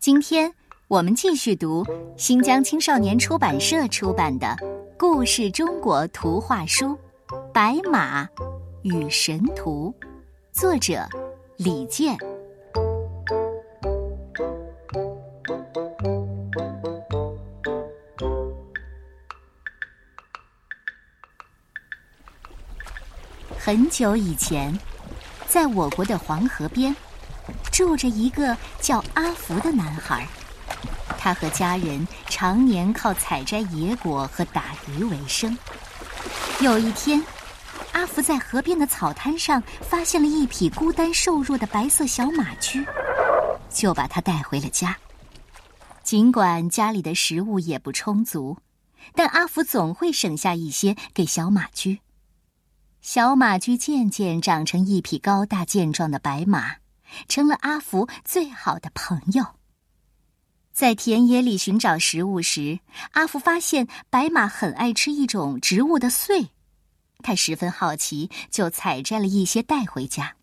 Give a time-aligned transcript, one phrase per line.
[0.00, 0.50] 今天
[0.88, 1.84] 我们继续读
[2.16, 4.46] 新疆青少年出版社出版的
[4.98, 6.86] 《故事中国图画书》
[7.52, 8.26] 《白马
[8.80, 9.94] 与神图》，
[10.58, 11.06] 作者
[11.58, 12.16] 李健。
[23.58, 24.74] 很久以前，
[25.46, 26.96] 在我国的黄河边，
[27.72, 30.26] 住着一个叫阿福的男孩。
[31.18, 35.56] 他和家人常年靠采摘野果和打鱼为生。
[36.60, 37.22] 有一天，
[37.92, 42.86] 阿福在河边的草滩上发现了一匹孤单瘦弱的白色小马驹，
[43.68, 44.96] 就把它带回了家。
[46.02, 48.56] 尽管家里的食物也不充足，
[49.14, 52.00] 但阿福总会省下一些给小马驹。
[53.02, 56.76] 小马驹渐渐长成一匹高大健壮的白马，
[57.28, 59.44] 成了阿福最好的朋友。
[60.72, 62.80] 在田野里寻找食物时，
[63.12, 66.50] 阿福发现白马很爱吃一种植物的穗，
[67.22, 70.36] 他十分好奇，就采摘了一些带回家。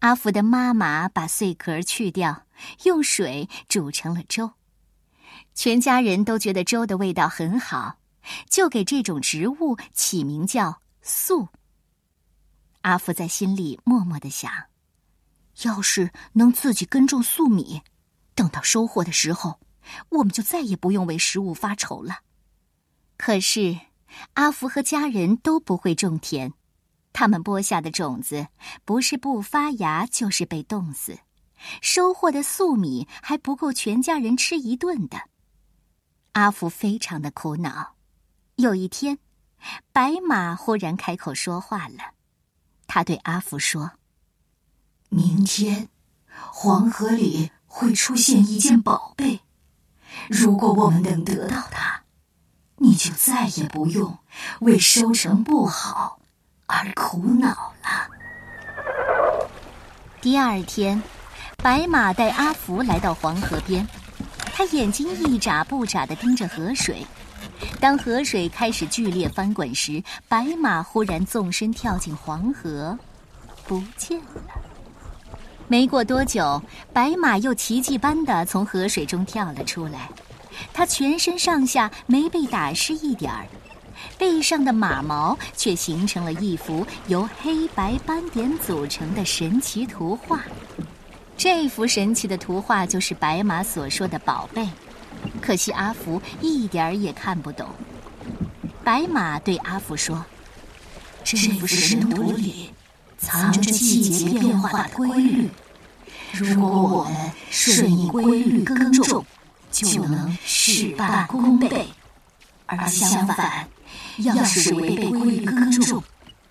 [0.00, 2.46] 阿福的妈妈把穗壳去掉，
[2.84, 4.52] 用水煮成了粥，
[5.54, 7.98] 全家人都觉得粥的味道很好，
[8.48, 10.80] 就给这种植物起名叫。
[11.02, 11.48] 粟。
[12.82, 14.50] 阿福在心里默默的想：
[15.62, 17.82] 要是能自己耕种粟米，
[18.34, 19.60] 等到收获的时候，
[20.10, 22.18] 我们就再也不用为食物发愁了。
[23.16, 23.78] 可是，
[24.34, 26.52] 阿福和家人都不会种田，
[27.12, 28.48] 他们播下的种子
[28.84, 31.18] 不是不发芽，就是被冻死，
[31.82, 35.18] 收获的粟米还不够全家人吃一顿的。
[36.32, 37.96] 阿福非常的苦恼。
[38.56, 39.18] 有一天。
[39.92, 42.14] 白马忽然开口说话了，
[42.86, 43.90] 他对阿福说
[45.10, 45.88] ：“明天，
[46.52, 49.40] 黄河里会出现一件宝贝，
[50.28, 52.02] 如果我们能得到它，
[52.76, 54.18] 你就再也不用
[54.60, 56.20] 为收成不好
[56.66, 57.48] 而苦恼
[57.82, 58.08] 了。”
[60.20, 61.02] 第二天，
[61.56, 63.86] 白马带阿福来到黄河边，
[64.52, 67.06] 他眼睛一眨不眨的盯着河水。
[67.80, 72.98] 当河水开始剧烈翻滚时，白马忽然纵身跳进黄河，
[73.66, 74.42] 不见了。
[75.68, 76.62] 没过多久，
[76.92, 80.08] 白马又奇迹般的从河水中跳了出来，
[80.72, 83.46] 它全身上下没被打湿一点儿，
[84.16, 90.42] 背上的马毛却形成了一幅由黑白斑点组成的神奇图画。
[91.36, 94.66] 这幅神奇的图画就是白马所说的宝贝。
[95.40, 97.68] 可惜阿福一点儿也看不懂。
[98.82, 100.24] 白马对阿福说
[101.22, 102.70] ：“这幅神图里
[103.18, 105.50] 藏着季节变化的规律，
[106.32, 109.24] 如果我们顺应规律耕种，
[109.70, 111.86] 就能事半功倍；
[112.66, 113.68] 而相反，
[114.18, 116.02] 要是违背规律耕种，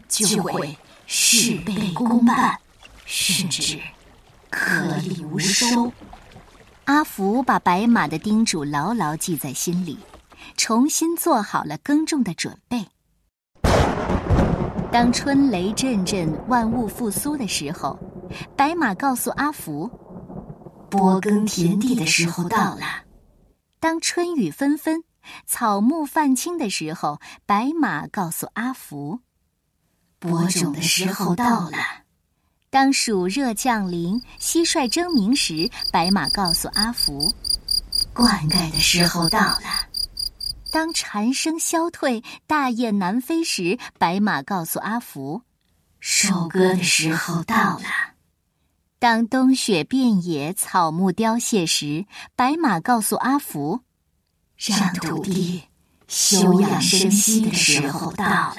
[0.09, 0.77] 就会
[1.07, 2.59] 事倍功半，
[3.05, 3.79] 甚至
[4.49, 5.91] 颗粒无收。”
[6.85, 9.99] 阿福把白马的叮嘱牢牢记在心里，
[10.57, 12.87] 重新做好了耕种的准备。
[14.97, 17.99] 当春雷阵阵、万物复苏的时候，
[18.55, 19.87] 白马告诉阿福
[20.89, 22.81] ：“播耕田地的时候到了。”
[23.79, 25.03] 当春雨纷纷、
[25.45, 29.19] 草木泛青的时候，白马告诉阿福
[30.17, 31.77] ：“播种的时候到了。”
[32.71, 37.31] 当暑热降临、蟋蟀争鸣时，白马告诉阿福
[38.15, 39.61] ：“灌溉的时候到了。”
[40.77, 45.41] 当蝉声消退、大雁南飞时，白马告诉阿福
[45.99, 47.81] ：“收割的时候到了。”
[48.99, 52.05] 当冬雪遍野、草木凋谢时，
[52.35, 53.79] 白马告诉阿福
[54.55, 55.63] ：“让土地
[56.07, 58.57] 休养生息的时候到了。”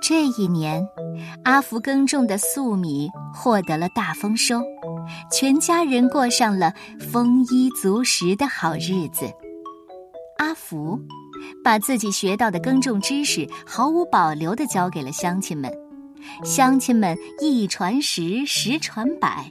[0.00, 0.82] 这一年，
[1.44, 4.62] 阿福耕种的粟米获得了大丰收，
[5.30, 6.72] 全家人过上了
[7.12, 9.30] 丰衣足食的好日子。
[10.38, 10.98] 阿福
[11.62, 15.70] 把自己学到的耕种知识毫无保留的教给了乡亲们，
[16.44, 19.46] 乡亲们一传十，十传百，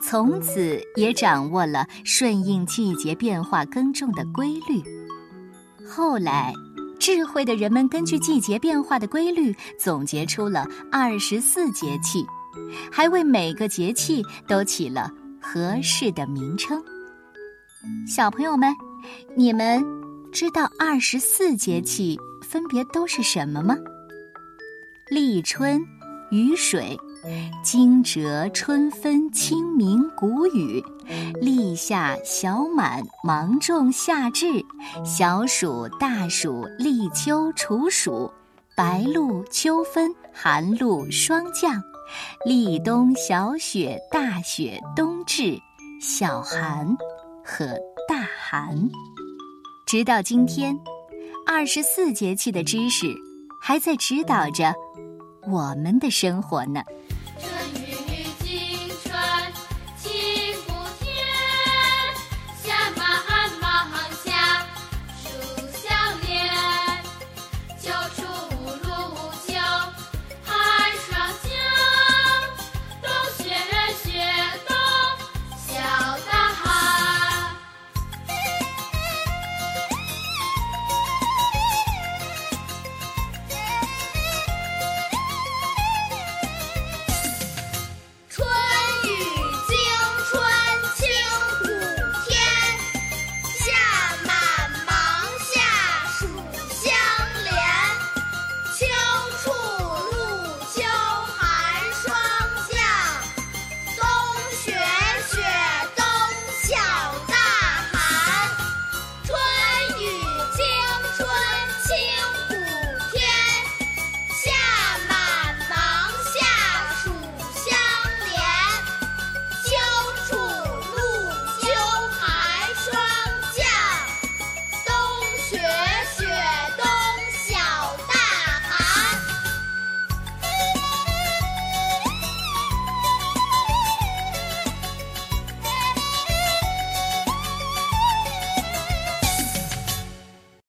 [0.00, 4.82] 从此也掌握了顺应季节变化耕种的规律。
[5.86, 6.52] 后来。
[7.00, 12.26] 智慧的人们根据季节变化的规律，总结出了二十四节气，
[12.90, 15.08] 还为每个节气都起了
[15.40, 16.82] 合适的名称。
[18.04, 18.74] 小朋友们，
[19.36, 19.80] 你们
[20.32, 23.76] 知道二十四节气分别都是什么吗？
[25.10, 25.80] 立春、
[26.30, 26.96] 雨水、
[27.64, 30.84] 惊蛰、春分、清明、谷雨，
[31.40, 34.64] 立夏、小满、芒种、夏至，
[35.04, 38.30] 小暑、大暑、立秋、处暑，
[38.76, 41.82] 白露、秋分、寒露、霜降，
[42.44, 45.58] 立冬、小雪、大雪、冬至，
[46.00, 46.86] 小寒
[47.44, 47.66] 和
[48.06, 48.88] 大寒。
[49.88, 50.78] 直到今天，
[51.46, 53.06] 二十四节气的知识
[53.58, 54.74] 还在指导着
[55.50, 56.82] 我们的生活呢。